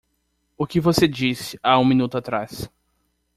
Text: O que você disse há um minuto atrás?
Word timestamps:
O 0.57 0.65
que 0.65 0.79
você 0.79 1.07
disse 1.07 1.59
há 1.61 1.77
um 1.77 1.85
minuto 1.85 2.17
atrás? 2.17 2.67